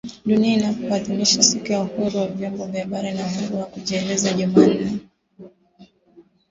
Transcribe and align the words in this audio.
Dunia 0.25 0.53
inapoadhimisha 0.53 1.43
siku 1.43 1.71
ya 1.71 1.81
uhuru 1.81 2.17
wa 2.19 2.27
vyombo 2.27 2.65
vya 2.65 2.81
habari 2.81 3.11
na 3.11 3.25
uhuru 3.25 3.57
wa 3.59 3.65
kujieleza 3.65 4.33
Jumanne 4.33 4.97